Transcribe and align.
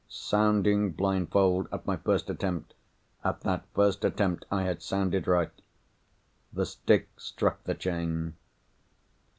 Sounding 0.09 0.93
blindfold, 0.93 1.67
at 1.71 1.85
my 1.85 1.95
first 1.95 2.27
attempt—at 2.27 3.41
that 3.41 3.65
first 3.75 4.03
attempt 4.03 4.45
I 4.49 4.63
had 4.63 4.81
sounded 4.81 5.27
right! 5.27 5.51
The 6.51 6.65
stick 6.65 7.09
struck 7.17 7.63
the 7.65 7.75
chain. 7.75 8.33